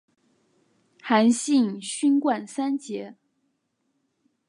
[0.99, 3.17] 韩信勋冠三杰。